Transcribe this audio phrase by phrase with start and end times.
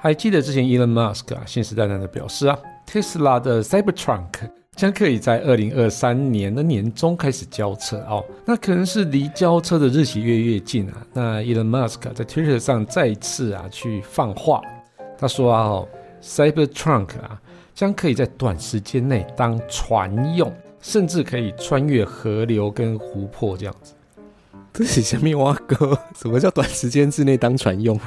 [0.00, 2.56] 还记得之前 Elon Musk 啊信誓旦旦的表示啊
[2.86, 4.28] ，Tesla 的 Cybertruck
[4.76, 8.24] 将可以在二零二三年的年中开始交车哦。
[8.44, 11.04] 那可能是离交车的日期越越近啊。
[11.12, 14.62] 那 Elon Musk 在 Twitter 上再次啊去放话，
[15.18, 15.88] 他说啊哦
[16.22, 17.40] ，Cybertruck 啊
[17.74, 23.94] 将可以在短时间内当船用，甚至可以穿越河流跟湖泊这样子。
[24.72, 27.98] 这是下面挖哥，什么叫短时间之内当船用？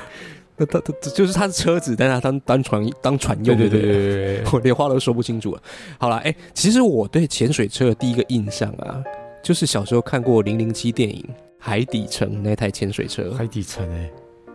[0.61, 5.61] 那他他就是他的车子，但是他当当船当船用，对对对对对， 我连话都说不清楚了。
[5.97, 9.01] 好了，哎，其实我对潜水车的第一个印象啊，
[9.43, 11.23] 就是小时候看过零零七电影
[11.57, 13.33] 《海底城》那台潜水车。
[13.33, 14.11] 海底城哎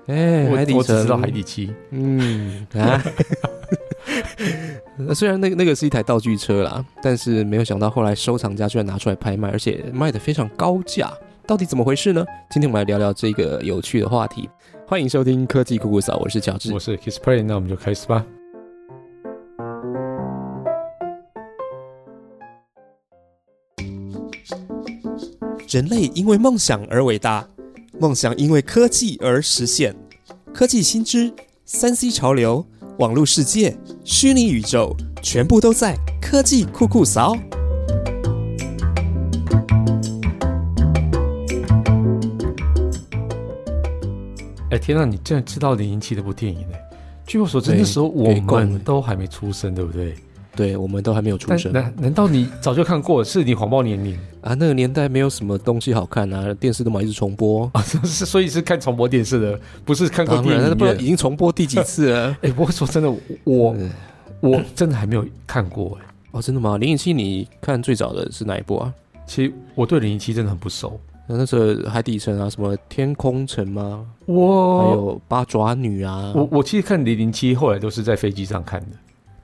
[0.07, 1.75] 哎，海底城我只知道海底七。
[1.91, 3.03] 嗯啊，
[5.15, 11.13] 虽然那个那个是一台道具车啦，但是没有想到后来收藏家居然拿出来拍卖，而且卖的非常高价，
[11.47, 12.27] 到底怎么回事呢？
[12.51, 14.51] 今天我们来聊聊这个有趣的话题。
[14.85, 18.27] 欢迎收听科技酷酷嫂，我是乔治，我是 Kissplay，那我们就开始吧。
[25.69, 27.49] 人类因为梦想而伟大，
[28.01, 29.95] 梦想因为科技而实现。
[30.53, 31.33] 科技新知、
[31.65, 32.67] 三 C 潮流、
[32.99, 37.37] 网络世界、虚拟宇宙，全部都在科技酷酷嫂。
[44.77, 46.77] 哎，天呐，你竟然知道零零七这部电影呢？
[47.27, 50.15] 据我所知，那时候我们都还没出生，对不对？
[50.55, 51.73] 对，我们都还没有出生。
[51.73, 53.25] 难难道你早就看过？
[53.25, 54.53] 是你谎报年龄啊？
[54.53, 60.77] 那个年代没有什么东西好看啊，电视都嘛一直重播 啊，是所以是看重播电视的，不是看过电影。
[60.77, 62.37] 不知道已经重播第几次了？
[62.43, 63.11] 哎，不过说真的，
[63.45, 63.75] 我
[64.41, 66.07] 我真的还没有看过哎。
[66.33, 66.77] 哦，真的吗？
[66.77, 68.93] 零零七你看最早的是哪一部啊？
[69.27, 71.01] 其实我对零零七真的很不熟。
[71.29, 74.07] 那时候海底城啊，什么天空城吗？
[74.27, 76.33] 哇，还有八爪女啊。
[76.35, 78.87] 我我其实看零零七，后来都是在飞机上看的。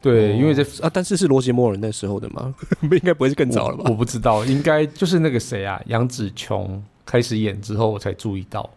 [0.00, 2.54] 对，因为在啊，但是是罗杰摩尔那时候的吗？
[2.88, 3.84] 不 应该不会是更早了吧？
[3.88, 8.68] 我不知道，应该就是那个谁啊，杨紫琼开始演之后，我才注意到。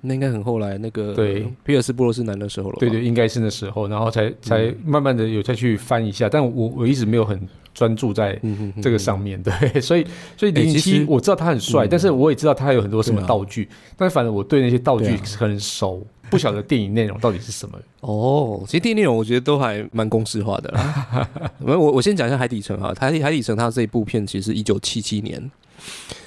[0.00, 2.76] 那应该很后来，那个对皮尔斯布鲁斯南的时候了。
[2.80, 7.40] 对对，应该是那时候，然后才才慢慢的有再去翻一下，但我我一直没有很
[7.74, 8.38] 专注在
[8.80, 9.42] 这个上面。
[9.42, 10.06] 对，所以
[10.36, 16.06] 所以零零七我知道他很帅，但是我也知道他有很多什么道具，但是反正我对那些道具很熟。
[16.30, 18.62] 不晓得电影内容到底是什么 哦。
[18.64, 20.74] 其实电影内容我觉得都还蛮公式化的。
[21.60, 25.50] 我我我先讲一下《海底城》啊，《海海底城》它这一部片其实一九七七年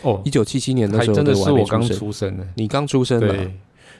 [0.03, 3.49] 哦，一九七七年的时候真的是我刚出生的，你刚出生的，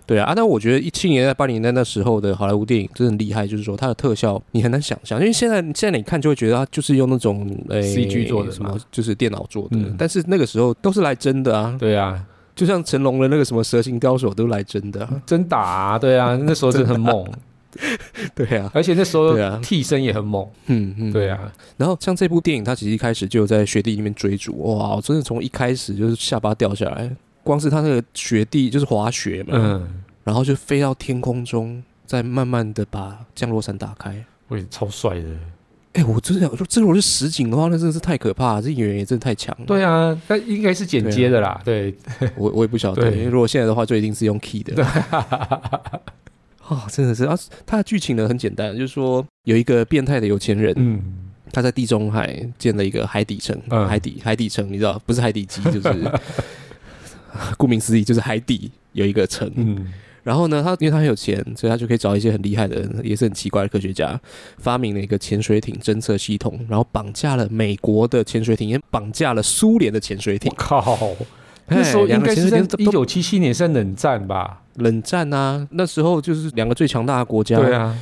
[0.05, 0.33] 对啊。
[0.35, 9.77] 但我觉得一七年在八零年代那时候的好莱坞电影真的厉害，就是说它的特效你很难想象，因为现在现在你看就会觉得它就是用那种诶 CG 做的什么，就是电脑做的。
[9.97, 12.23] 但是那个时候都是来真的啊，对啊。
[12.55, 15.99] 就像成龙的那个什么蛇形高手都来真的，真打啊！
[15.99, 17.27] 对啊，那时候真的很猛，
[18.33, 21.51] 对啊，而且那时候替身也很猛，嗯嗯，对啊。
[21.75, 27.11] 然后像这部电影，它其实一开始就在雪地里面追逐，哇，真的从一开始就是下巴掉下来，
[27.45, 35.25] 光是他那个雪地就是滑雪嘛，嗯，然后就飞到天空中，再慢慢的把降落伞打开，喂，超帅的。
[35.93, 38.61] 哎，我真的想说，这如果是实景的话，那真的是太可怕了。
[38.61, 39.65] 这演员也真的太强了。
[39.65, 41.61] 对啊，那应该是剪接的啦。
[41.63, 41.95] 对，
[42.35, 43.09] 我我也不晓得。
[43.11, 44.83] 因为如果现在的话，就一定是用 key 的。
[46.67, 51.01] 哦， 真的是啊，他的剧情呢很简单，就是说有一个变态的有钱人，嗯，
[51.53, 53.57] 他在地中海建了一个海底城，
[53.87, 56.11] 海底海底城，你知道，不是海底鸡，就是
[57.57, 59.51] 顾名思义，就是海底有一个城。
[59.55, 59.91] 嗯。
[60.23, 64.19] 然后呢，他因为他很有钱，所以他就可以找一些很厉害的人，也是很奇怪的科学家，
[64.57, 70.51] 发明了一个潜水艇侦测系统，然后绑架了美国的潜水艇，也绑架了苏联的潜水艇。
[70.57, 70.97] 靠！
[71.67, 74.63] 那时候应该是在一九七七年是在冷战吧？
[74.77, 77.57] 冷战啊，那时候就是两个最强大的国家。
[77.57, 77.95] 对啊，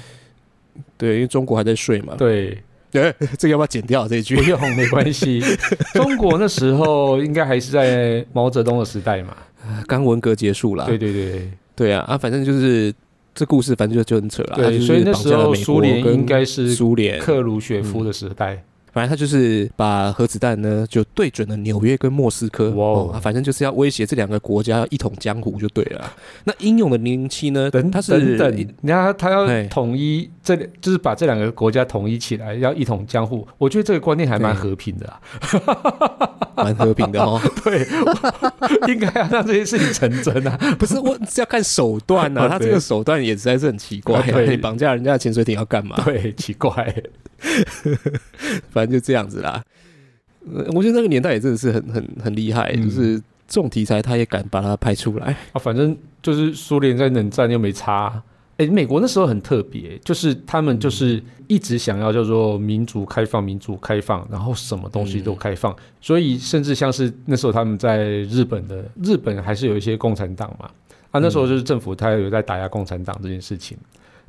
[0.97, 2.15] 对，因为中国还在睡嘛。
[2.17, 4.35] 对，对，这个要不要剪掉这一句？
[4.35, 5.41] 不用，没关系。
[5.93, 9.35] 中国那时候应该还是在毛泽东的时代嘛，
[9.87, 10.85] 刚文革结束了。
[10.85, 11.51] 对对对。
[11.75, 12.93] 对啊，啊，反正就是
[13.33, 14.57] 这故事，反正就就很扯了。
[14.57, 18.63] 对，所以那时候苏联应该是苏联克鲁雪夫的时代。
[18.91, 22.69] 反正他就是把核子弹呢，就对准了纽约跟莫斯科。
[22.69, 26.13] 哇，反正就是要威胁这两个国家要一统江湖就对了。
[26.43, 27.71] 那英勇的零零七呢？
[27.71, 33.47] 等他是等，你看他要统一这，就是把这两个国家统一起来，要一统江湖。
[33.57, 35.13] 我觉得这个观念还蛮和平的，
[36.57, 37.39] 蛮和平的哦。
[37.63, 37.87] 对，
[38.93, 40.57] 应该要让这些事情成真啊。
[40.77, 42.49] 不是，我是要看手段啊。
[42.49, 44.21] 他这个手段也实在是很奇怪。
[44.47, 45.95] 你绑架人家的潜水艇要干嘛？
[46.03, 46.93] 对，奇怪。
[48.69, 49.63] 反正就这样子啦。
[50.73, 53.17] 我觉得那个年代也真的是很很很厉害，就是
[53.47, 55.59] 这种题材他也敢把它拍出来啊。
[55.59, 58.21] 反正就是苏联在冷战又没差，
[58.57, 70.69] 哎，美国那时候很特别，就是他们就是一直想要叫做民主开放，民主开放，然后什么东西都开放，所以甚至像是那时候他们在日本的日本还是有一些共产党嘛，
[71.09, 73.75] 啊，那时候就是政府他有在打压共产党这件事情，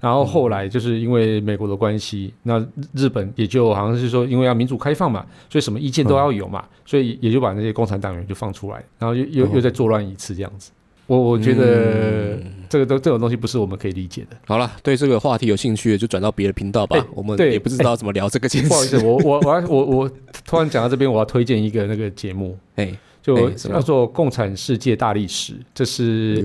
[0.01, 10.71] 然后后来就是因为美国的关系，那日本也就好像是说因为要民主开放嘛，所以什么意见都要有嘛，所以也就把那些共产党员就放出来，然后又又又再作乱一次这样子。
[11.07, 14.37] 我我觉得这个都这种东西不是我们可以理解的。
[14.47, 17.05] 好了，对这个话题有兴趣的就转到别的频道吧。
[17.15, 18.49] 我们也不知道怎么聊这个。
[18.49, 20.11] 不好意思，我我我要我我
[20.47, 26.43] 突然讲到这边，我要推荐一个那个节目，哎，就叫做《共产世界大历史》，这是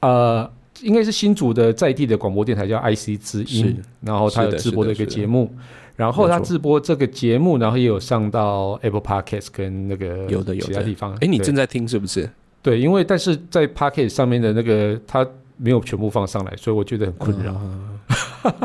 [0.00, 0.48] 呃，
[0.82, 5.50] 应该是新竹的在地的广播电台叫 IC 之音，然后它有直播的一个节目，
[5.96, 11.12] 然后他直播这个节目，然后也有上到 Apple Podcast 跟那个有的有其他地方。
[11.20, 12.30] 哎，你正在听是不是？
[12.66, 15.24] 对，因为但是在 Pocket 上面的那个他
[15.56, 17.52] 没有全部放上来，所以我觉得很困扰。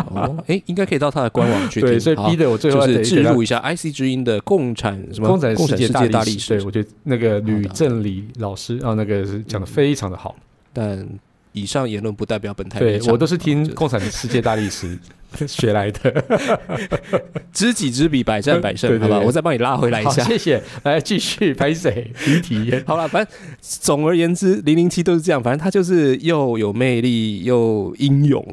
[0.09, 2.00] 哦，哎，应该可以到他的官网去听。
[2.00, 6.57] 所以逼得我最后是置入一下 IC 之音的共产什么共产世界大历史。
[6.57, 10.36] 对，我觉得那个吕正理老师啊，那个是讲的非常的好。
[10.74, 11.07] 但
[11.53, 12.80] 以上言论不代表本台。
[12.80, 14.98] 对我都是听共产世界大历史。
[15.48, 16.59] 学来的，
[17.53, 19.18] 知己知彼，百战百胜，好吧？
[19.21, 20.62] 我再帮你拉回来一下，谢谢。
[20.83, 22.12] 来继续拍谁？
[22.27, 22.69] 离题。
[22.86, 25.42] 好了，反正总而言之，零零七都是这样。
[25.42, 28.45] 反正他就是又有魅力又英勇，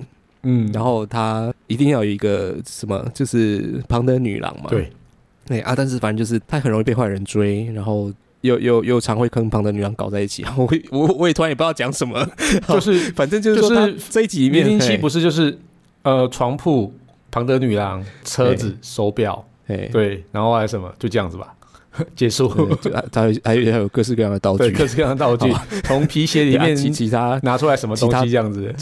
[0.44, 4.70] 嗯，然后他一定要有一个什么，就是旁的女郎嘛。
[4.70, 4.92] 对，
[5.48, 8.12] 哎啊，但是反正就是他很容易被坏人追，然后
[8.42, 10.44] 又又又常会跟庞德女郎搞在一起。
[10.56, 12.26] 我我我也突然也不知道讲什么，
[12.68, 15.58] 就是反正就是说，这一集里面零零七不是就是。
[16.04, 16.90] 呃，床铺、
[17.30, 20.90] 庞德女郎、车子、手表，对，然后还有什么？
[20.98, 21.52] 就这样子吧，
[22.14, 22.48] 结束。
[23.12, 25.52] 他还有还有各式各样的道具，各式各样的道具，
[25.84, 28.74] 从皮鞋里面其他拿出来什么东西这样子。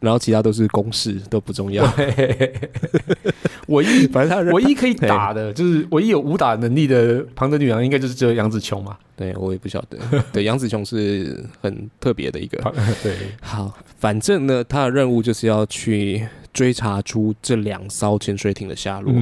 [0.00, 1.84] 然后其他都是公式，都不重要。
[3.68, 8.96] 唯一反正他唯一可以打的，就是唯一有武打能力的庞德女郎，应该就是只有杨紫琼嘛。
[9.16, 9.98] 对我也不晓得。
[10.32, 12.58] 对，杨紫琼是很特别的一个。
[13.02, 19.14] 对，好，反正呢，他的任务就是要去追查出这两艘潜水艇的下落。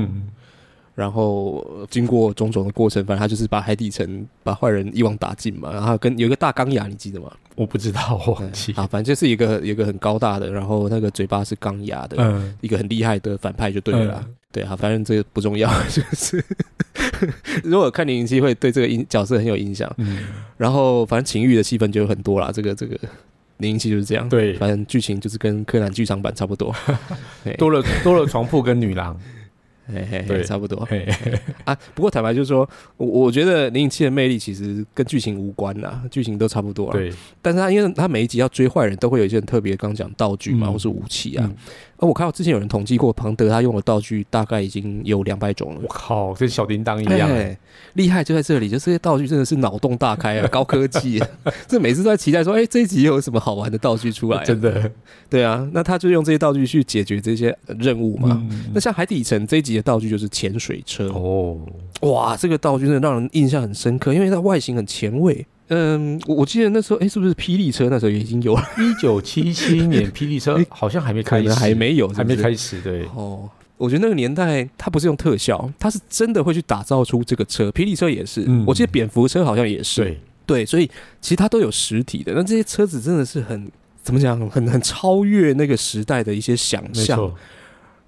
[0.94, 5.72] 然后经过种种的过程，反正他就是把海底城把坏人一网打尽嘛。
[5.72, 7.32] 然后跟有一个大钢牙，你记得吗？
[7.54, 8.72] 我不知道，我忘记。
[8.72, 14.24] 啊，反正就是一个一个很高大的，然后那个嘴巴是钢牙的，一个很厉害的反派就对了。
[14.50, 16.44] 对啊，反正这个不重要， 就是
[17.64, 19.90] 如果看零零七会对这个印角色很有印象。
[19.96, 20.18] 嗯。
[20.58, 22.94] 然后反正情欲的戏份就有很多啦，这个这个
[23.58, 24.28] 零零七就是这样。
[24.28, 26.74] 对，反正剧情就是跟柯南剧场版差不多，
[27.56, 29.18] 多了多了床铺跟女郎。
[29.88, 30.86] 对，差不多
[31.64, 31.76] 啊。
[31.94, 36.90] 不过坦白就是说，我我觉得零零七的魅力其实跟剧情无关啦，剧情都差不多。
[36.92, 41.50] 对，但是他因为他每一集要追坏人都会有一些很特别，刚讲道具嘛，或是武器啊。
[42.02, 45.80] 而我看到之前有人统计过，庞德他用的道具大概已经有两百种了。
[45.84, 47.30] 我靠，跟小叮当一样，
[47.92, 51.22] 厉害就在这里，就这些道具真的是脑洞大开啊，高科技。
[51.68, 54.42] 这每次都在期待说，哎，这一集又有什么好玩的道具出来？
[54.42, 54.90] 真的，
[55.30, 58.44] 对啊，那他就用这些道具去解决这些任务嘛。
[58.74, 61.56] 那像海底城这一集的道具就是潜水车哦，
[62.00, 65.46] 哇，这个道具真的让人印象很深刻，因为它外形很前卫。
[65.74, 68.62] 嗯，我我记得那时候，哎，是不是霹雳车那时候已经有了？
[68.76, 72.78] 一九七七年， 霹雳车好像还没开始，还没有，还没开始。
[72.82, 73.48] 对，哦，
[73.78, 77.70] 我觉得那个年代，它不是用特效，它是真的会去打造出这个车。
[77.70, 80.02] 霹雳车也是，我记得蝙蝠车好像也是。
[80.02, 80.86] 对，对，所以
[81.22, 82.34] 其实它都有实体的。
[82.34, 83.70] 那这些车子真的是很
[84.02, 87.32] 怎么讲，很很超越那个时代的一些想象。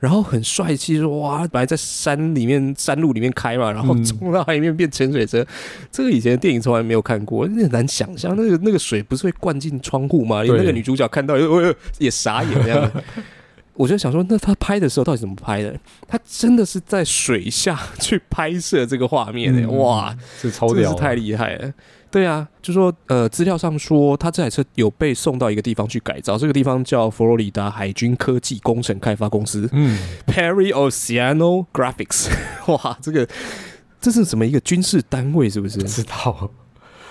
[0.04, 5.42] 然后很帅气，说哇，本来在山里面、山路里面开嘛，然后冲到海里面变潜水车，
[5.90, 8.36] 这个以前电影从来没有看过，很难想象。
[8.36, 10.42] 那个那个水不是会灌进窗户吗？
[10.42, 12.92] 连那个女主角看到也也傻眼这样。
[13.72, 15.74] 我就想说，那他拍的时候到底怎么拍的？
[16.06, 21.72] 他真的是在水下去拍摄这个画面的，哇，这超屌，太厉害了。
[22.14, 32.28] 对啊，就说呃，资料上说，他这台车有被送到一个地方去改造，这个地方叫佛罗里达海军科技工程开发公司，嗯，Perry Oceano Graphics，
[32.72, 33.28] 哇，这个
[34.00, 35.50] 这是什么一个军事单位？
[35.50, 35.78] 是不是？
[35.80, 36.48] 不知道，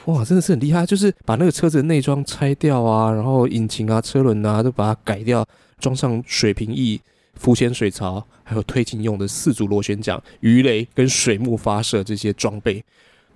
[0.06, 5.46] 哇，真的是很厉害，就是把那个车子的内装拆掉啊，然后引擎啊、车轮啊都把它改掉，
[5.80, 7.02] 装上水平翼、
[7.34, 12.82] 浮潜水槽，还有推进用的四组螺旋桨、鱼雷跟水幕发射这些装备。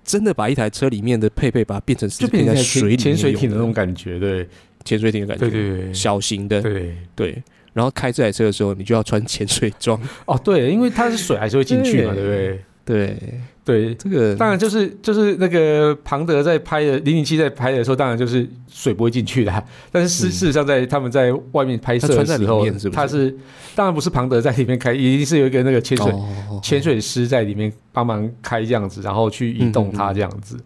[0.08, 4.48] 真的把一台车里面的配备把它变成就变成水潜水艇的那种感觉，对，
[4.84, 6.96] 潜水艇的感觉，对对对，小型的，对。
[7.14, 7.42] 对。
[7.74, 10.00] 然后开这台车的时候，你就要穿潜水装。
[10.24, 12.64] 哦，对，因为它是水还是会进去嘛，对不对？
[12.88, 13.16] 对
[13.64, 19.64] 对，这个当然就是就是那个庞德在拍的零零七在拍的时候，当然就是水不会进去的。
[19.92, 23.36] 但是事事实上，在他们在外面拍摄的时候，他是
[23.74, 26.14] 当然不是庞德在里面开，一定是有一个那个潜水
[26.62, 30.56] 潜水师在里面帮忙开这样子，然后去移动它这样子。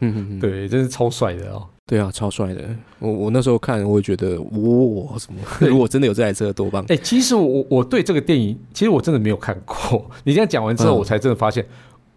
[0.00, 1.66] 嗯嗯嗯，对，真是超帅的哦。
[1.90, 2.62] 对啊，超帅的。
[3.00, 5.40] 我我那时候看，我也觉得哇，什么？
[5.58, 6.84] 如果真的有这台车，多棒！
[6.86, 10.08] 哎，其实我我对这个电影，其实我真的没有看过。
[10.22, 11.66] 你这样讲完之后，我才真的发现，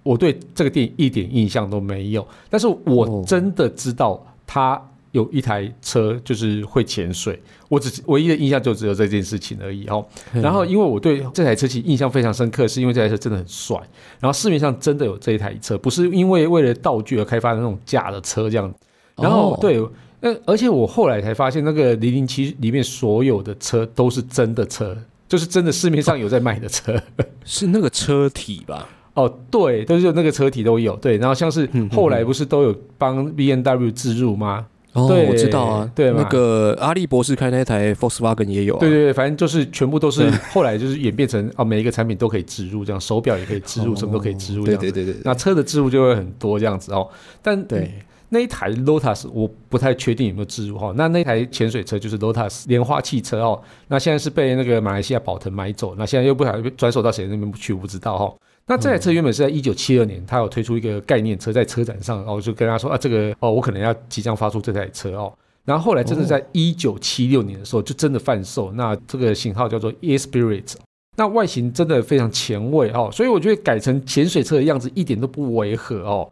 [0.04, 2.24] 我对这个电影一点印象都没有。
[2.52, 10.06] 但是我真的知道他有一台车就是会潜水，我只唯一的印象就只有这件事情而已哦。
[10.34, 13.76] 然后因为我对这台车其实印象非常深刻，是因为这台车真的很帅。
[14.20, 18.72] 然后市面上真的有这一台车，不是因为为了道具而开发的那种假的车这样。
[19.16, 19.80] 然后对，
[20.22, 27.00] 呃，而且我后来才发现，那个零零七里面所有的车都是真的车，就是真的市面上有在卖的车，
[27.46, 28.88] 是那个车体吧？
[29.14, 30.96] 哦，对，都是那个车体都有。
[30.96, 34.66] 对，然后像是后来不是都有帮 B N W 置入吗？
[34.94, 38.78] 哦，我知道啊，对，那个阿力博士开那台 Volkswagen 也有。
[38.78, 45.22] 对对对，反正就是全部都是后来就是演变成哦，每一个产品都可以植入，这样手表也可以植入，什么都可以植入，这样对对对对。
[45.24, 47.08] 那车的植入就会很多这样子哦，
[47.42, 47.92] 但对。
[48.34, 58.34] 那一台 Lotus 我不太确定有没有置入哈，那那台潜水车就是 Lotus 莲花汽车哦，那现在是被那个马来西亚宝腾买走，那现在又不晓得转手到谁那边去，我不知道哈。
[58.66, 65.32] 那这台车原本是在一九七二年，他有推出一个概念车在车展上，然后就跟他说啊，这个哦，我可能要即将发出这台车哦。
[65.64, 70.74] 然后后来真的在一九七六年的时候就真的贩售，那这个型号叫做 e Spirit，
[71.18, 76.32] 那外形真的非常前卫哦，所以我觉得改成潜水车的样子一点都不违和哦。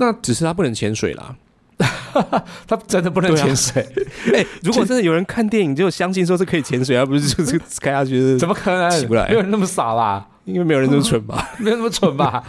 [0.00, 1.36] 那只是他不能潜水啦，
[2.66, 3.86] 他真的不能潜水。
[4.34, 9.28] 哎，如果真的有人看电影就相信说是可以潜水，而不是就是 开下去，怎么可能起不来？
[9.28, 10.26] 没有人那么傻吧？
[10.46, 11.50] 因为没有人那么蠢吧？
[11.58, 12.42] 没有那么蠢吧？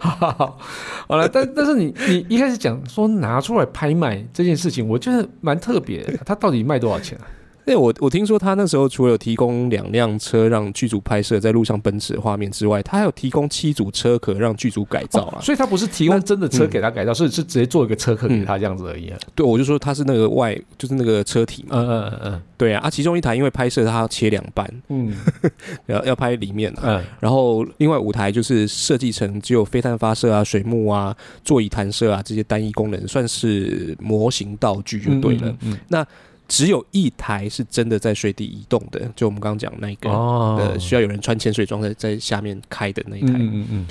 [0.00, 6.04] 好了，但但是你你一开始讲说拿出来拍卖这件事情，我觉得蛮特别。
[6.26, 7.24] 它到底卖多少钱啊？
[7.66, 15.40] 哎，我我听说他那时候除了有提供两辆车让剧组拍摄在路上奔驰的画面之外，他还有提供七组车壳让剧组改造啊。
[15.42, 19.18] 所以他不是提供真的车给他改造，是是直接做一个车壳给他这样子而已啊。
[19.34, 21.76] 对，我就说他是那个外，就是那个车体嘛。
[21.76, 22.80] 嗯嗯嗯，对啊。
[22.84, 25.12] 啊，其中一台因为拍摄他要切两半，嗯，
[25.86, 27.02] 要要拍里面啊。
[27.18, 35.52] 然后另外五台就是设计成只有飞弹发射啊、水幕啊、座椅弹射啊这些单一功能，算是模型道具就对了。
[35.88, 36.06] 那
[36.48, 43.32] 只有一台是真的在水底移动的，就我们刚刚讲那个，呃，需要有人穿潜水装在在下面开的那一台。
[43.34, 43.86] 嗯嗯嗯。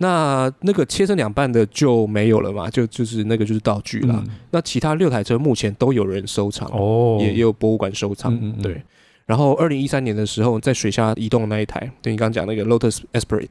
[0.00, 2.70] 那那个切成两半的就没有了嘛？
[2.70, 4.24] 就就是那个就是道具了。
[4.52, 8.62] 那其他六台车目前都有人收藏，哦，也也有博物馆收藏。
[8.62, 8.80] 对。
[9.26, 13.48] 然后二零一三年的时候，在水下移动的那一台，对你刚刚讲那个 Lotus Esprit，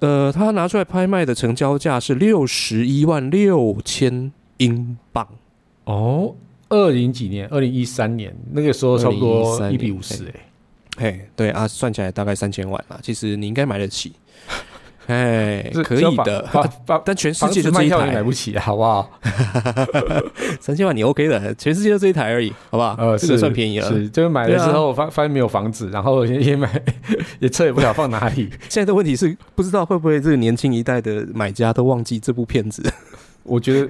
[0.00, 5.26] 呃，他拿出来拍卖的成交价是六十一万六千英镑。
[5.84, 6.34] 哦。
[6.68, 10.24] 二零几年，二零一三年那个时候差不多一比五十，
[10.96, 12.98] 哎，嘿，对啊，算起来大概三千万嘛。
[13.00, 14.12] 其实你应该买得起，
[15.06, 16.48] 哎，可以的。
[17.04, 19.08] 但全世界就这一台买不起，好不好？
[20.60, 22.96] 三千万你 OK 的，全世界就这一台而已，好不好？
[22.98, 23.88] 呃，这个算便宜了。
[23.88, 26.82] 是，就是买了之后发发现没有房子，然后也 也买，
[27.38, 28.50] 也车也不晓得放哪里。
[28.68, 32.82] 现在的问题是，不知道会不会这个年轻一代的买家都忘记这部片子。
[33.46, 33.88] 我觉得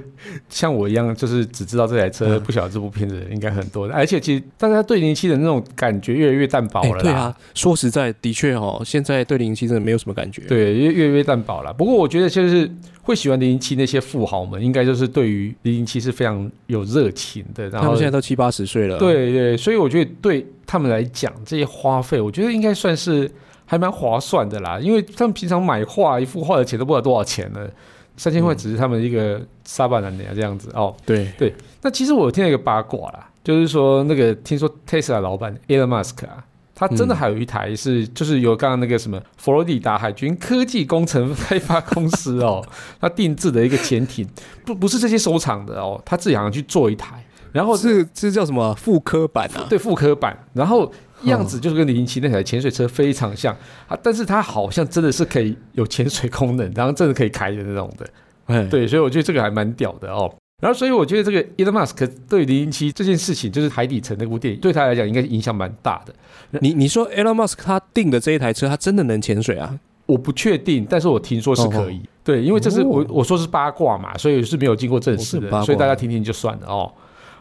[0.48, 3.94] 像我一样，就是只知道这台车，不晓得这部片子应该很多的。
[3.94, 7.02] 而且其实大家对零零七的那种感觉越来越淡薄了。
[7.02, 10.42] 对啊，说实在，的确哦，现在对零零七真的没有什么感觉。
[10.42, 11.72] 对，越越越淡薄了。
[11.72, 12.70] 不过我觉得就是
[13.02, 17.70] 会喜欢零零七那些富豪们，应该就是对于零零七是非常有热情的。
[17.70, 18.98] 他们现在都七八十岁了。
[18.98, 23.30] 对对，所以我觉得对他们来讲，这些花费，我觉得应该算是
[23.64, 24.78] 还蛮划算的啦。
[24.78, 27.70] 因为他们平常买画一幅画的钱都不知道多少钱了。
[28.16, 31.54] 三千块只是他们一个沙巴男的这样子哦，对对。
[31.82, 36.44] 那其实我听了一个八卦啦，就是说那个听说 Tesla 老板 Elon Musk 啊，
[36.74, 42.64] 他真的还有一台是就是由刚刚那个什么佛罗里达海军科技工程开发公司哦，
[43.00, 44.26] 他定制的一个潜艇，
[44.64, 49.66] 不不是这些收藏的哦，他自己好像去做一台，然后是这叫什么复刻版啊？
[49.68, 50.90] 对，复刻版，然后。
[51.24, 53.56] 样子就是跟零零七那台潜水车非常像
[53.88, 58.06] 啊，但是它好像真的是可以有潜水功能，然后真的可以开的那种的，
[58.46, 60.32] 哎，对，所以我觉得这个还蛮屌的哦。
[60.62, 66.14] 然后，所以我觉得这个 Elon Musk 对零零七这件事情，就是海底城那部电影，对他来讲应该影响蛮大的。
[66.60, 69.78] 你你说 Elon Musk 他订的这一台车，他真的能潜水啊？
[70.06, 72.00] 我不确定，但是我听说是可以。
[72.24, 76.90] 对，因为这是我我说是八卦嘛，所以是没有经过证实的，所以大家听听就算了哦。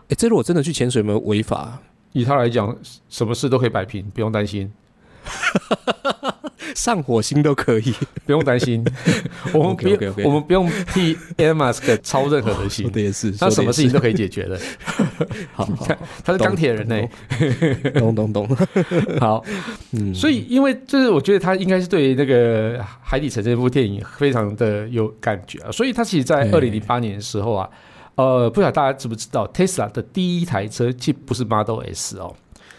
[0.09, 1.79] 哎，这如果真的去潜水，有没有违法？
[2.15, 2.73] 以他来讲，
[3.09, 4.71] 什么事都可以摆平，不用担心。
[6.73, 7.93] 上火星都可以，
[8.25, 8.83] 不用担心。
[9.53, 14.59] 我们不用，我们不用替 Elon Musk 操任何的心，的也是，他什么事情都可以解决的。
[15.53, 15.67] 好，
[16.23, 17.01] 他是钢铁人呢。
[17.99, 18.47] 懂懂懂。
[19.19, 19.43] 好，
[19.91, 27.69] 嗯，所以因为就是我觉得他应该是对那个《海底城》这部电影非常的有感觉啊，所以他其实，在二零零八年的时候啊，
[28.15, 32.33] 呃，不晓得大家知不知道，Tesla 的第一台车其实不是 Model S 哦。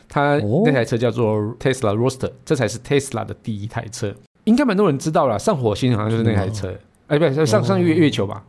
[0.08, 4.14] 它那台车叫做 Tesla Roadster，这才是 Tesla 的第一台车，
[4.44, 5.38] 应该蛮多人知道了。
[5.38, 6.74] 上火星好像就是那台车，
[7.08, 8.44] 哎，不是上上月月球吧？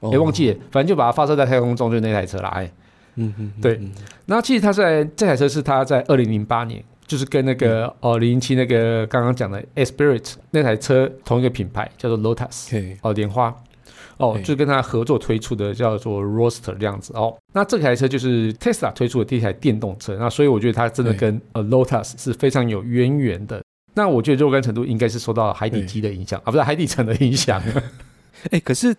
[0.00, 2.48] 哎，忘记了，反正就把它发射在太空中，就是那台车啦。
[2.48, 2.72] 哎，
[3.16, 3.80] 嗯嗯，对。
[4.26, 13.54] 那其实它在这台车是它在二零零八年，就是跟那个哦零零七那个刚刚讲的 Spirit 那台车同一个品牌，叫做 Lotus，哦莲花。
[14.18, 17.36] 哦，就跟他合作推出的叫做 Roadster 这样子哦。
[17.54, 23.62] 那这台车就是 Tesla 推出的第一台电动车，那所以我觉得它真的跟呃 Lotus 是非常有渊源的。
[23.94, 27.62] 那我觉得若干程度应该是受到海底机的影响啊，不是海底层的影响。
[28.50, 28.94] 哎，可是。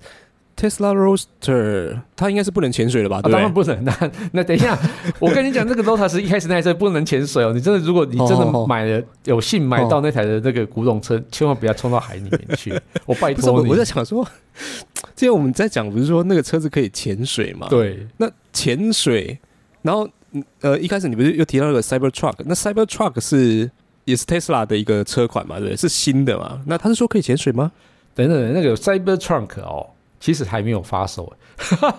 [0.59, 3.21] Tesla Roadster，它应该是不能潜水了吧？
[3.21, 3.81] 当然不能。
[3.85, 4.77] 那那等一下，
[5.17, 7.53] 我跟你讲，那个 Lotus 一开始那台车不能潜水哦。
[7.53, 12.73] 你真的，如果你真的买了，有幸买到那台的那个古董车，千万不要冲到海里面去。
[13.05, 13.69] 我拜托你。
[13.69, 14.27] 我在想说，
[15.19, 17.67] 之前我们在讲，不是说那个车子可以潜水吗？
[17.69, 18.07] 对。
[18.15, 19.37] 那潜水，
[19.81, 20.07] 然后
[20.61, 22.35] 呃，一开始你不是又提到那个 Cyber Truck？
[22.45, 23.69] 那 Cyber Truck 是
[24.05, 25.59] 也是 Tesla 的一个车款嘛？
[25.59, 26.61] 对，是新的嘛？
[26.67, 27.69] 那他是说可以潜水吗？
[28.15, 29.89] 等等，那个 Cyber Truck 哦。
[30.19, 31.31] 其实还没有发售，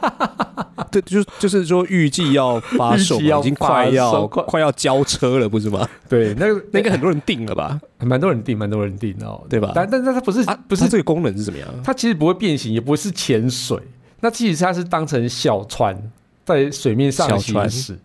[0.92, 5.88] 对，就就是说预计要发售，已经快要快要交车了，不是吗？
[6.08, 7.80] 对，那个那个很多人订了吧？
[7.98, 9.72] 蛮多人订，蛮多人订哦，对吧？
[9.74, 11.68] 但但是它不是不是这个功能是怎么样？
[11.82, 13.78] 它其实不会变形，也不是潜水，
[14.20, 15.96] 那其实它是当成小船
[16.44, 17.98] 在水面上行驶，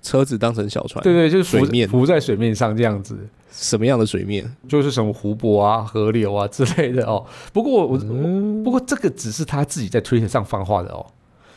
[0.00, 3.18] 车子当成小船，对对，就是水面浮在水面上这样子。
[3.50, 4.44] 什么样的水面？
[4.68, 7.24] 就是什么湖泊啊、河流啊之类的哦。
[7.52, 7.98] 不过我，
[8.64, 11.04] 不过这个只是他自己在推特上放话的哦，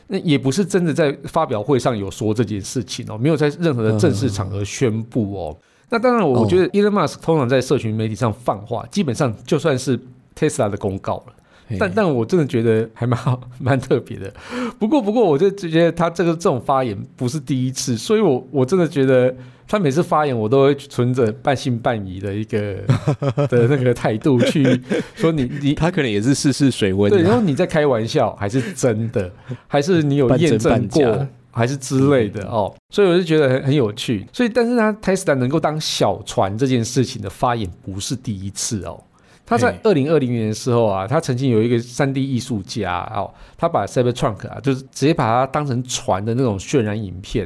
[0.08, 5.58] 那也不是真的在发表会上有说这件事情哦，没有在任何的正式场合宣布哦。
[5.90, 10.00] 那当然，我觉得 Elon Musk 通常在社群媒体上放话，基本上就算是
[10.36, 11.34] Tesla 的公告了。
[11.80, 14.34] 但但我真的觉得还蛮好， 蛮特别的。
[14.80, 19.34] 不过不过，我就觉得他这个这种发言不是第一次，所以我我真的觉得
[19.68, 22.76] 他每次发言，我都会存着半信半疑的一个
[23.50, 24.82] 的那个态度去
[25.16, 29.32] 说你你 他可能也是试试水温，对，然后你在开玩笑还是真的，
[29.68, 32.74] 还是你有验证过还是之类的哦。
[32.90, 34.26] 所以我就觉得很很有趣。
[34.34, 39.04] 所以但是他 Tesla 能够当小船这件事情的发言不是第一次哦。
[39.46, 47.46] 他在二零二零年的时候啊，他曾经有一个三 D 艺术家哦，他把 Cyber Trunk 啊，就是直接把它当成船的那种渲染影片。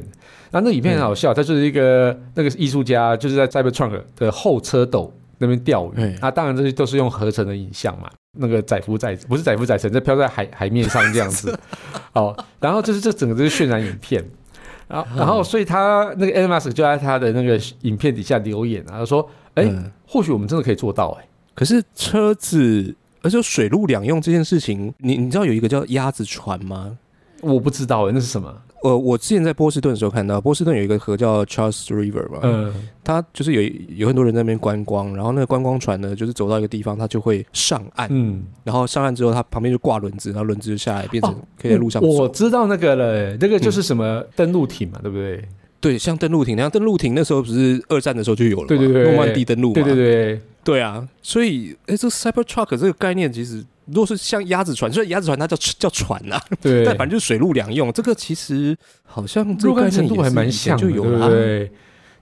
[0.52, 6.16] 然后那影片很好笑，他就是一个那个艺术家，就是在 Cyber Trunk 的后车斗那边钓鱼。
[6.22, 8.08] 啊，当然这些都是用合成的影像嘛，
[8.38, 11.60] 那个载浮载不是载浮载沉，在飘在海海面上这样子。
[12.14, 14.24] 哦，然后就是这整个就是渲染影片。
[14.88, 19.70] 然后然后所以他那个 Elon Musk 就在他的那个影片底下留言啊，他说：“哎，
[20.08, 21.28] 或许我们真的可以做到。”哎。
[21.58, 26.96] 可是车子，而且水陆两用这件事情，你你知道有一个叫鸭子船吗？
[27.42, 28.56] 我不知道诶，那是什么？
[28.84, 32.72] 呃，我之前在波士顿的时候看到，波士顿有一个河叫 Charles River 嘛，嗯，
[33.04, 42.00] 它就是有有很多人在那边观光，然后那个观光船呢，就是走到一个地方，它就会上岸，嗯，然后上岸之后，它旁边就挂轮子，然后轮子就下来，变成可以在路上。
[42.04, 45.44] 我知道那个了，那个就是什么登陆艇嘛，对不对？
[45.88, 50.42] 对，像登陆艇那样，登陆艇那时候不是二战的时候就有了，对对对，诺曼底登陆嘛，对对对。
[50.64, 57.90] 对啊，所以哎，这个 Cyber Truck 这个概念其实，如果是像鸭子船，所以鸭子船它叫叫船呐，对，但反正就是水陆两用。
[57.94, 61.72] 这个其实好像若干程度还蛮像，就有了，对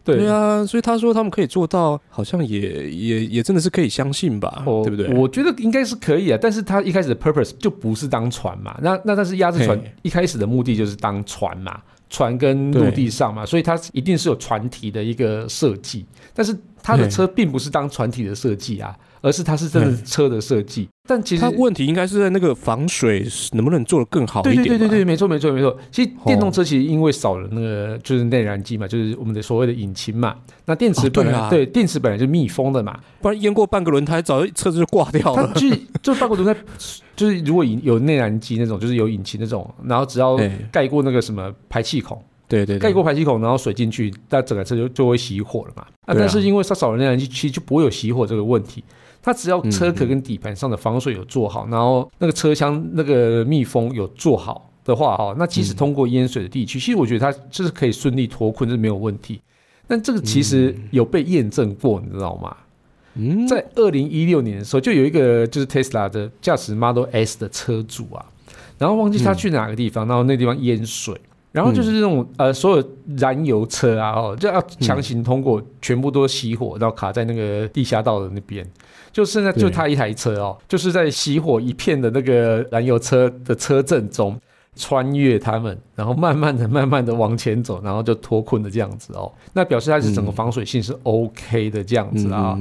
[0.04, 0.64] 对啊。
[0.64, 5.08] 所以他说他们可以做到，好像也也也真的是可以相信吧，对不对？
[5.16, 16.58] 我觉得应该是可以啊，但是他一开始的 purpose 就不是当船嘛，那那但是鸭子船一开始的目的就是当船嘛，船跟陆地上嘛，所以它一定是有船体的一个设计，但是。
[16.88, 20.88] 它的车并不是当船体的设计啊，而是它是真的车的设计。
[21.08, 24.56] 但其实它问题应该是在那个防水能不能做得更好一点？
[24.58, 25.76] 对对对对对，没错没错没错。
[25.92, 30.36] 其实电动车其实因为少了那个就是内燃机嘛，就是我们的所谓的引擎嘛。
[30.66, 35.52] 那电池本来对电池本来就密封的嘛，不然淹过半个轮胎，早车子就挂掉了。
[35.56, 35.68] 就
[36.04, 36.60] 就半个轮胎，
[37.16, 40.40] 就是如果有内燃机那种，就是有引擎那种，然后只要
[40.72, 42.22] 盖过那个什么排气孔。
[42.48, 45.84] 对对，盖过排气孔，然后水进去，那整个车就就会熄火了嘛。
[46.06, 48.84] 啊，但是因为它少了内燃机，其实就不会有熄火这个问题。
[49.26, 59.42] 它只要车壳跟底盘上的防水有做好，然后那个车厢那个密封有做好的话，哈，那即使通过淹水的地区，其实我觉得它就是可以顺利脱困，是没有问题。
[59.88, 62.56] 但这个其实有被验证过，你知道吗？
[63.16, 68.24] 嗯，在二零一六年的时候，就有一个就是 Tesla 的驾驶 Model S 的车主啊，
[68.78, 71.20] 然后忘记他去哪个地方，然后那地方淹水，
[71.56, 72.84] 然后就是这种呃，所有
[73.18, 78.68] 燃油车啊，哦，就要强行通过，全部都熄火，然后卡在那个地下道的那边，
[79.14, 84.38] 就现在就他一台车哦，就是在熄火一片的那个燃油车的车阵中。
[84.78, 89.32] 穿越他们，然后慢慢的、慢慢的往前走，然后就脱困的这样子哦。
[89.54, 92.60] 那表示它是整个防水性是 OK 的这样子啊。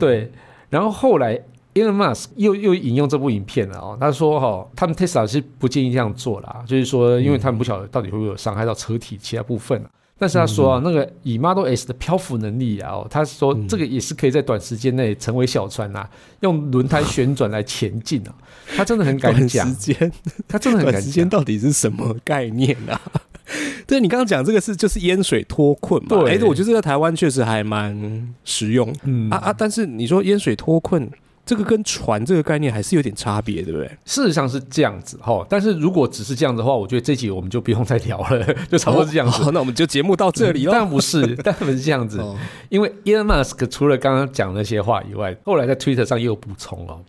[0.00, 0.32] 对，
[0.70, 1.38] 然后后来
[1.74, 3.96] Elon Musk 又又引用这部影片了哦。
[4.00, 9.82] 他说哈，他们 Tesla 是不建议这样做啦，就是说，因为他们不晓得到底会不会有伤害到车体其他部分
[10.18, 16.08] 但是他说啊，那个以 Model S 的漂浮能力啊，他说这个也是可以在短时间内成为小船呐，
[16.40, 18.34] 用轮胎旋转来前进啊。
[18.76, 20.12] 他真的很敢讲，时间
[20.46, 23.00] 他真的很敢讲，时间到底是什么概念啊？
[23.84, 26.08] 对你刚刚讲这个是就是淹水脱困嘛？
[26.10, 28.94] 对，哎，我觉得在台湾确实还蛮实用。
[29.02, 31.10] 嗯啊啊，但是你说淹水脱困。
[31.44, 33.86] 这个跟船这个概念还是有点差别，对不对？
[34.04, 39.50] 事实上是这样子哈，但是如果只是这样的话，我觉得这集我们就不用再聊了， 就差不多是这样子。
[39.52, 40.70] 那我们就节目到这里了。
[40.74, 42.24] 但不是， 但不是这样子，
[42.68, 47.00] 因为 Elon Musk 除了刚刚讲那些话以外，后来在 Twitter 上也有补充哦。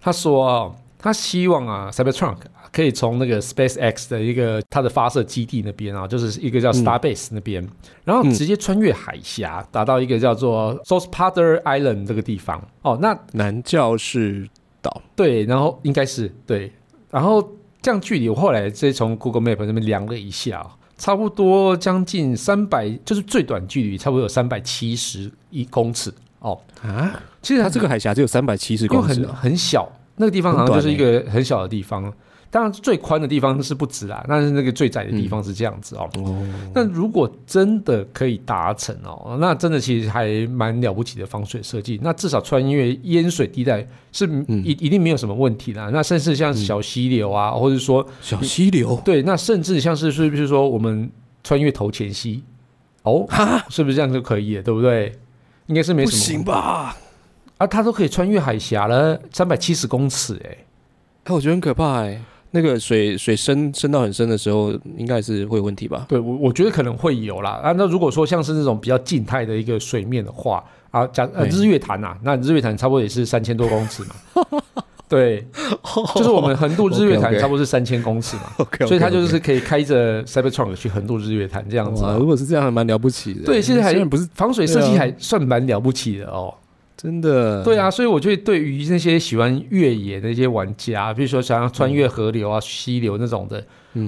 [0.00, 2.36] 他说他希望啊，Cybertruck。
[2.72, 7.62] 可以从那个 Space X 的一个它的发射基地那边啊，就是一个叫 Starbase 那边，
[8.02, 12.66] 然后直接穿越海峡，达到一个叫做 s o u t p a t e r Island 这个地方。
[12.80, 14.48] 哦，那南教士
[14.80, 16.72] 岛对，然后应该是对，
[17.10, 17.46] 然后
[17.82, 26.10] 这样距离，我后来直接从 Google Map 那边量了一下，差不多将近三百，就是最短距离，差不多有三百七十一公尺。
[26.38, 32.12] 哦啊，其实它这个海峡只有三百七十公尺，很很小，那个地方好像就是一个很小的地方。
[32.50, 36.06] 当然，最宽的地方是不止啦，但是那个最窄的地方是这样子哦。
[36.74, 41.98] 那如果真的可以达成哦，那真的其实还蛮了不起的防水设计。
[42.02, 45.90] 那至少穿越淹水地带是一一定没有什么问题的。
[45.92, 51.10] 那甚至像小溪流啊，或者说小溪流，对，那甚至像是是不是说我们
[51.42, 52.42] 穿越头前溪
[53.04, 53.26] 哦，
[53.70, 54.62] 是不是这样就可以了？
[54.62, 55.10] 对不对？
[55.68, 56.94] 应该是没什么行吧？
[57.62, 60.56] 啊，它都可以穿越海峡了，三百七十公尺，哎，
[61.24, 62.20] 哎，我觉得很可怕，哎。
[62.54, 66.04] 那个水水深深到很深的时候，应该是会有问题吧？
[66.06, 67.52] 对，我我觉得可能会有啦。
[67.62, 74.44] 啊，那如果说像是那种比较静态的一个水面的话，啊，假呃日月潭呐，那日月潭差不多也是三千多公尺嘛。
[75.08, 75.46] 对，
[76.14, 78.52] 就是我们横渡日月潭 差不多是三千公尺嘛。
[78.86, 82.04] 所以它就是可以开着 Cybertruck 去横渡日月潭这样子。
[82.18, 83.44] 如果是这样，还蛮了不起的。
[83.44, 86.52] 对，现在还不是防水设计还算蛮了不起的哦。
[86.96, 93.58] 真的，对啊，所以我觉得对于那些喜欢越野的一些玩家，比如说想要穿越河流啊、溪流那种的，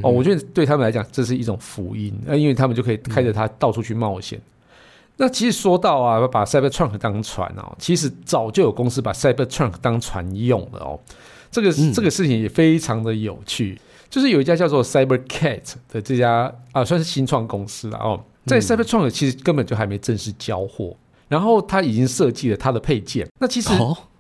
[0.03, 4.41] 哦，我觉得对他们来讲这是一种福音，呃，因为他们就可以开着它到处去冒险。
[5.17, 11.01] 那其实说到啊，把 Cybertruck 当船哦，其实早就有公司把 Cybertruck 当船用了哦。
[11.51, 13.79] 这个这个事情也非常的有趣，
[14.11, 20.97] 就是有一家叫做 CyberCat 的这家啊，算是新创公司了哦，在 Cybertruck 其实根本就还没正式交货。
[21.35, 23.71] 然后他已经设计了他的配件，那其实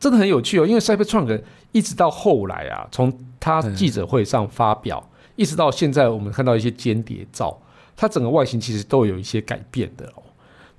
[0.00, 0.66] 真的很有趣哦。
[0.66, 5.00] 因为 Cybertruck 一直到后来啊，从他记者会上发表，
[5.36, 7.56] 一直到现在，我们看到一些间谍照，
[7.94, 10.22] 它整个外形其实都有一些改变的哦。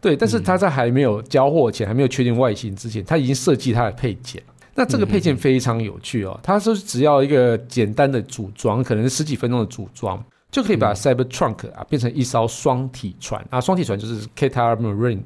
[0.01, 4.43] 对，但是他在还没有交货前，还没有确定外形之前，他已经设计他的配件。
[4.75, 10.21] 那这个配件非常有趣哦，它是只要一个简单的组装，可能十几分钟的组装，
[10.55, 15.19] 就可以把 Cybertruck 啊变成一艘双体船啊，双体船就是 Catamaran。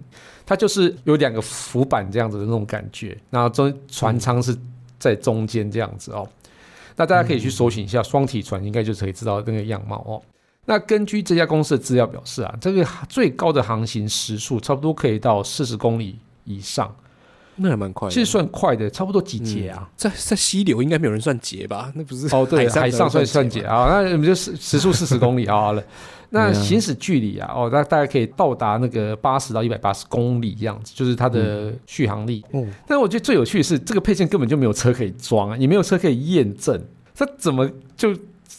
[0.44, 4.58] 它就是有两个浮板这样子的那种感觉，然后中船舱是
[4.98, 6.28] 在中间这样子哦。
[6.96, 10.20] 那大家可以去搜寻一下双体船，应该就可以知道那个样貌哦。
[10.66, 16.92] 那根据这家公司的资料表示啊，这个最高的航行时速差不多可以到四十公里以上，
[17.60, 19.90] 那还蛮快，其实算快的，差不多几节啊？
[19.96, 21.92] 在在溪流应该没有人算节吧？
[21.96, 23.88] 那不是哦，对，海上算算节啊？
[23.90, 25.84] 那我们就时时速四十公里啊了。
[26.32, 32.46] 那行驶距离啊，哦，那大概可以到达那个八十到一百八十公里这样子，就是它的续航力。
[32.54, 36.80] 嗯，但我觉得最有趣的是，这个配件根本就没有车可以装啊，也没有车可以验证，
[37.16, 37.68] 它怎么
[37.98, 38.14] 就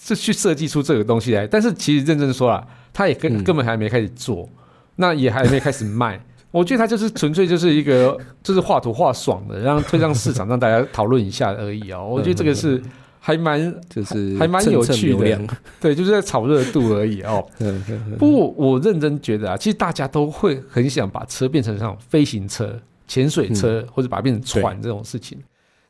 [0.05, 1.47] 就去设计出这个东西来？
[1.47, 4.49] 但是其实认真说了，它也根根本还没开始做，
[4.97, 6.21] 那也还没开始卖。
[6.51, 12.03] 我觉得它就是纯粹就是一个 就是画图画爽的，然后推上市场让大家讨论一下而已啊。
[12.03, 12.83] 我觉得这个是。
[13.23, 13.61] 还蛮
[13.91, 15.39] 就是还蛮有趣的，
[15.79, 17.47] 对，就是在炒热度而已哦。
[18.19, 22.75] 不过我认真觉得啊，其实大家都会很想把车变成像飞行车、
[23.07, 25.37] 潜水车，或者把它变成船这种事情。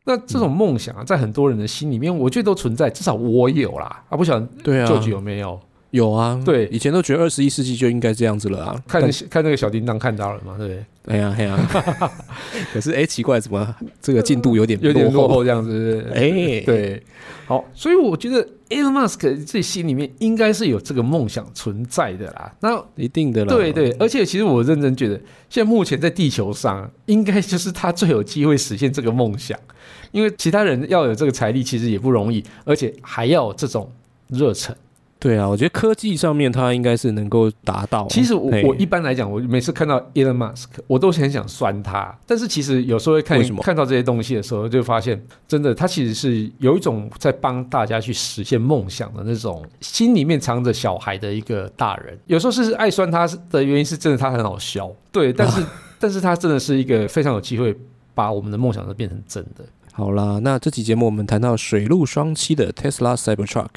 [0.04, 4.02] 那这种梦想啊，在很多人的心里面，我觉得都存在，至少我有啦。
[4.08, 5.58] 啊，不晓得舅舅有没有？
[5.90, 8.82] 有啊，对，以前都觉得二十一世纪就应该这样子了啊。
[8.86, 10.84] 看看那个小叮当看到了嘛，对不对？
[11.06, 12.12] 哎呀哎呀，
[12.72, 16.06] 可是哎，奇怪，怎么这个进度有点有点落后这样子？
[16.14, 17.02] 哎，对，
[17.46, 22.54] 好，所以我觉得 Elon Musk 这心里面应该是有这个梦想存在的啦。
[22.60, 25.16] 那一定的啦，对对，而且其实我认真觉得，
[25.48, 29.58] 现在目前在地球上，应该就是他最有机会实现这个梦想，
[30.12, 33.90] 因为其他人要有这个财力其实也不容易，而且还要这种
[34.28, 34.76] 热忱。
[35.20, 38.08] 对啊，我觉得科技上面它应该是能够达到。
[38.08, 42.18] 其实我我一般来讲，我每次看到 Elon Musk，我都很想酸他。
[42.26, 52.18] 但是其实有时候会看看到这些东西的时候，就发现真的他其实是有一种在帮大家去实现梦想的那种心里面藏着小孩的一个大人。
[52.24, 55.62] 有时候是爱酸他的原因是真的他很好笑，对，但是
[56.00, 57.76] 但是他真的是一个非常有机会
[58.14, 59.62] 把我们的梦想都变成真的。
[59.92, 63.68] 好啦，那这期节目我们谈到水陆双栖的 Tesla Cybertruck。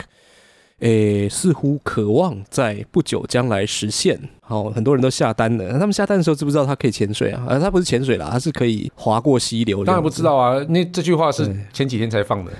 [0.80, 4.20] 诶，似乎渴望在不久将来实现。
[4.42, 5.80] 好，很多人都下单了。
[5.80, 7.46] 他们下单的时候知不知道他可以潜水啊？
[7.48, 9.86] 呃，它不是潜水啦，他是可以划过溪流。
[9.86, 12.52] 当然不知道啊，那这句话是前几天才放的。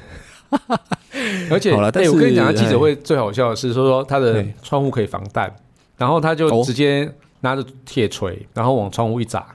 [1.50, 5.54] 而且，好了，但是我跟你讲，记者会最好笑的是说说他的窗户可以防弹，
[5.98, 9.46] 然后他就直接拿着铁锤，然后往窗户一砸。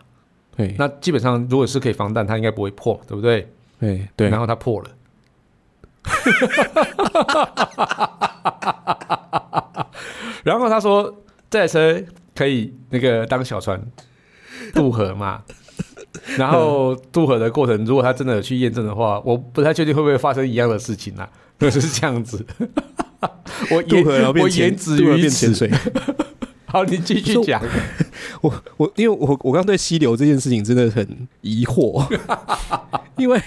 [0.57, 3.49] 对，那基本上如果是可以防弹，它应该不会破，对不对？
[3.79, 4.90] 对对，然后它破了。
[10.44, 12.02] 然后他说，这台车
[12.34, 13.80] 可以那个当小船
[14.72, 15.42] 渡河嘛？
[16.37, 21.28] 然后渡河的过程，如果他真的有去验证的话，我不太确定会不会发生一样的事情啊？
[21.58, 22.44] 就是这样子。
[23.70, 24.76] 我渡河然后变潜
[25.54, 25.70] 水。
[26.66, 27.61] 好，你继续讲。
[28.40, 32.06] 我我因为我我刚对溪流这件事情真的很疑惑，
[33.16, 33.42] 因为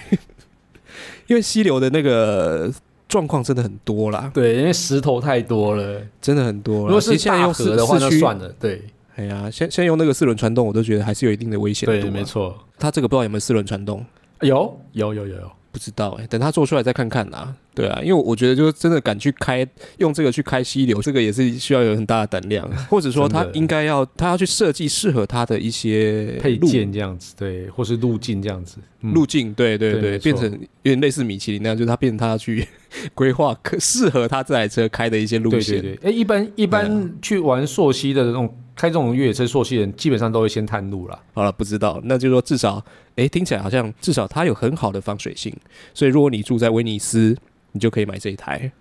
[1.27, 2.71] 因为溪流的那个。
[3.11, 6.87] 状况真的很多啦，对，因为石头太多了，真的很多。
[6.87, 8.47] 如果是大河的话，就算了。
[8.57, 8.81] 对，
[9.17, 11.91] 哎呀，先先用那个四轮传动，我都觉得还是有一定的危险度。
[11.91, 12.57] 对，没错。
[12.79, 14.05] 它这个不知道有没有四轮传动？
[14.39, 15.51] 有，有，有，有，有。
[15.73, 17.53] 不知道哎，等他做出来再看看啦。
[17.73, 19.65] 对啊，因为我觉得就是真的敢去开
[19.99, 30.51] 用这个去开溪流，这个也是需要有很大的胆量， 或者说他应该要他要去设计适合他的一些配件这样子，对，或是路径这样子，路径，对对对，变成
[30.83, 32.67] 有点类似米其林那样，就是他变成他要去
[33.15, 35.81] 规划可适合他这台车开的一些路线。
[35.81, 38.53] 对对对，哎，一般一般去玩溯溪的这种。
[38.73, 41.19] 开这种越野车溯溪人基本上都会先探路了。
[41.33, 42.83] 好了，不知道，那就是说至少，
[43.15, 45.53] 哎，听起来好像至少它有很好的防水性，
[45.93, 47.37] 所以如果你住在威尼斯，
[47.71, 48.71] 你就可以买这一台，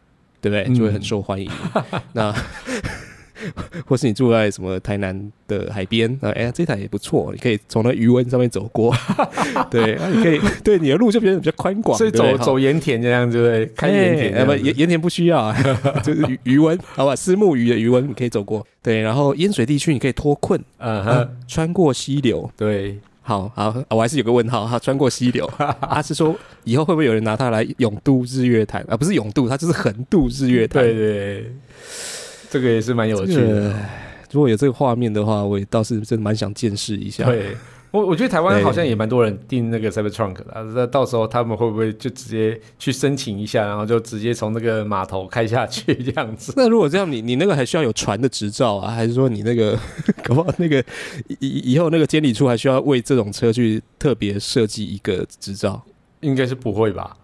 [0.40, 0.74] 对不对？
[0.74, 1.50] 就会很受欢迎。
[2.12, 2.34] 那。
[3.86, 6.28] 或是你住在什么台南的海边啊？
[6.32, 8.94] 哎，这台也不错，你可以从那余温上面走过。
[9.70, 13.64] 对，你可以对你的路就变得比较宽广，所以走走盐田这样，对不对？
[13.74, 15.56] 开盐田，不盐盐田不需要啊，
[16.04, 17.16] 就是余余温，好吧？
[17.16, 18.66] 私募鱼的余温你可以走过。
[18.82, 22.50] 对，然后淹水地区你可以脱困，嗯哼，穿过溪流。
[22.58, 22.98] 对，
[23.30, 25.48] 好好，我还是有个问号哈，穿过溪流，
[25.82, 28.96] 他是说以后会不会有人拿它来永渡日月潭啊？
[28.96, 30.82] 不是永渡，它就是横渡日月潭。
[30.82, 31.54] 对对。
[32.50, 33.72] 这个也是蛮有趣的。
[34.32, 37.22] 如果有这个画面的话，我也倒是真的蛮想见识一下。
[37.22, 37.56] 对，
[37.92, 46.52] 我我觉得台湾好像也蛮多人订那个 Cybertruck 的，那到时候他们会不会就直接去申请一下，然后就直接从那个码头开下去 这样子？
[46.56, 48.92] 那如果这样，你你那个还需要有船的执照啊？
[48.92, 49.78] 还是说你那个
[50.22, 50.82] 搞不好那个
[51.40, 55.82] 以以后那个监理处还需要为这种车去特别设计一个执照？
[56.20, 57.16] 应该是不会吧？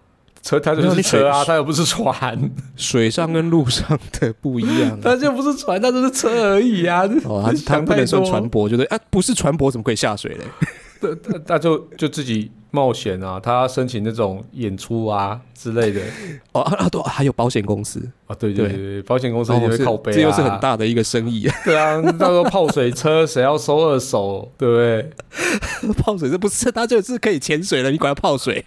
[0.47, 2.39] 车它就是车啊，它又不是船。
[2.77, 7.03] 水上跟路上的不一样，它就不是船，它就是车而已啊。
[7.25, 10.45] 哦，它 不能算船舶，觉得啊，不是船舶怎么可以下水嘞？
[11.01, 16.01] 对，他他就就自己冒险啊，他申请那种演出啊之类的。
[16.53, 21.51] 哦啊，对，还有保险公司啊，对对对，保险公司也会靠背，这又是很大的一个生意。
[21.65, 25.93] 对啊，到时候泡水车谁要收二手，对不对？
[25.99, 28.65] 泡水这不是，他就是可以潜水了，你管他泡水。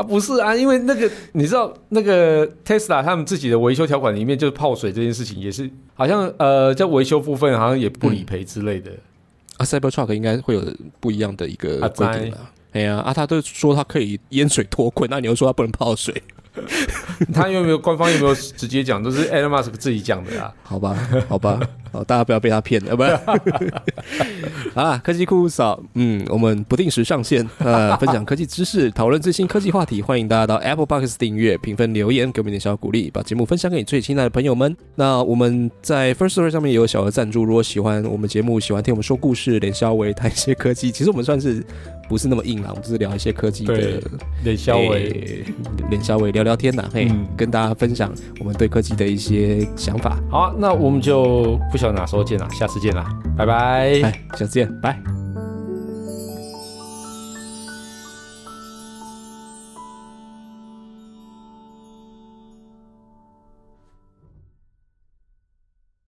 [0.00, 8.90] 啊，不是啊，因为那个你知道，那个 Tesla 他们自己的维修条款里面，就是泡水这件事情也是，好像呃，在维修部分好像也不理赔之类的。
[9.58, 10.64] 啊，Cybertruck 应该会有
[11.00, 12.50] 不一样的一个规定啊。
[12.72, 16.22] 哎呀，啊，他都说他可以淹水脱困，那你又说他不能泡水？
[17.32, 19.02] 他有没有官方有没有直接讲？
[19.02, 20.52] 都是 Elon Musk 自己讲的啊？
[20.62, 20.96] 好吧，
[21.28, 21.60] 好吧。
[21.92, 23.10] 哦，大家不要被他骗了，不是？
[24.74, 34.76] 啊，科技酷嫂，嗯，我们不定时上线，呃，分享科技知识，讨论最新科技话题，欢迎大家到 Apple Box 订阅、评分、留言，给我们点小鼓励，把节目分享给你最亲爱的朋友们。
[34.94, 41.64] 那我们在 First Story 上面也有小额赞助，如果喜欢我们节目，喜欢听我们说故事，连稍微谈一些科技，其实我们算是。
[42.08, 44.02] 不是那么硬朗，我们就是聊一些科技的，
[44.42, 45.44] 连稍微
[45.90, 50.18] 连稍微聊聊天呐，嘿，跟大家分享我们对科技的一些想法。
[50.28, 53.98] 好，那我们就不晓得哪时候见啊，下次见啦，拜拜，
[54.32, 55.29] 下次见，拜。